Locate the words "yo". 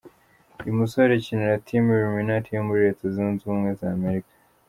2.53-2.61